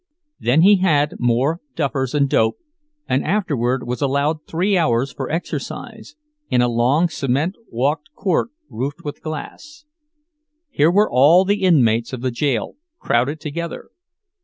[0.39, 2.57] Then he had more "duffers and dope,"
[3.07, 6.15] and afterward was allowed three hours for exercise,
[6.49, 9.85] in a long, cement walked court roofed with glass.
[10.71, 13.91] Here were all the inmates of the jail crowded together.